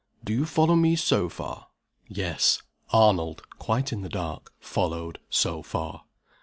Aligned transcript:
Do 0.23 0.33
you 0.33 0.47
follow 0.47 0.75
me, 0.75 0.95
so 0.95 1.29
far?" 1.29 1.67
Yes. 2.07 2.63
Arnold 2.91 3.43
(quite 3.59 3.93
in 3.93 4.01
the 4.01 4.09
dark) 4.09 4.51
followed, 4.59 5.19
so 5.29 5.61
far. 5.61 6.05